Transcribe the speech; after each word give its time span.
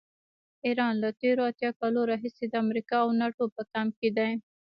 ایران 0.65 0.93
له 1.03 1.09
تېرو 1.21 1.41
اتیا 1.49 1.71
کالو 1.79 2.01
راهیسې 2.11 2.45
د 2.49 2.53
امریکا 2.63 2.97
او 3.03 3.09
ناټو 3.19 3.45
په 3.55 3.61
کمپ 3.71 3.93
کې 3.99 4.09
دی. 4.17 4.31